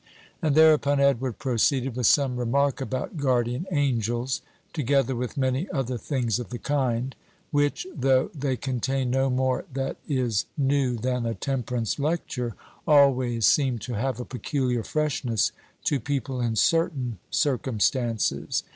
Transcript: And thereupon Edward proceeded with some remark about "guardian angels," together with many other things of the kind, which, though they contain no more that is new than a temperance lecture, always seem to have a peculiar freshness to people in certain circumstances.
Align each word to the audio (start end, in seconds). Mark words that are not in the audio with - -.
And 0.41 0.55
thereupon 0.55 0.99
Edward 0.99 1.37
proceeded 1.37 1.95
with 1.95 2.07
some 2.07 2.37
remark 2.37 2.81
about 2.81 3.17
"guardian 3.17 3.67
angels," 3.69 4.41
together 4.73 5.15
with 5.15 5.37
many 5.37 5.69
other 5.69 5.95
things 5.95 6.39
of 6.39 6.49
the 6.49 6.57
kind, 6.57 7.15
which, 7.51 7.85
though 7.95 8.31
they 8.33 8.57
contain 8.57 9.11
no 9.11 9.29
more 9.29 9.65
that 9.71 9.97
is 10.07 10.47
new 10.57 10.95
than 10.97 11.27
a 11.27 11.35
temperance 11.35 11.99
lecture, 11.99 12.55
always 12.87 13.45
seem 13.45 13.77
to 13.77 13.93
have 13.93 14.19
a 14.19 14.25
peculiar 14.25 14.81
freshness 14.81 15.51
to 15.83 15.99
people 15.99 16.41
in 16.41 16.55
certain 16.55 17.19
circumstances. 17.29 18.63